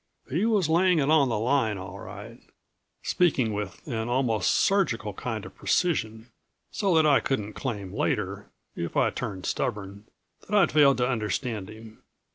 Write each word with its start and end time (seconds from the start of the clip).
He 0.27 0.47
was 0.47 0.67
laying 0.67 0.97
it 0.97 1.11
on 1.11 1.29
the 1.29 1.37
line, 1.37 1.77
all 1.77 1.99
right, 1.99 2.39
speaking 3.03 3.53
with 3.53 3.87
an 3.87 4.09
almost 4.09 4.49
surgical 4.49 5.13
kind 5.13 5.45
of 5.45 5.53
precision, 5.53 6.31
so 6.71 6.95
that 6.95 7.05
I 7.05 7.19
couldn't 7.19 7.53
claim 7.53 7.93
later 7.93 8.49
if 8.75 8.97
I 8.97 9.11
turned 9.11 9.45
stubborn 9.45 10.05
that 10.39 10.57
I'd 10.57 10.71
failed 10.71 10.97
to 10.97 11.07
understand 11.07 11.69
him. 11.69 12.01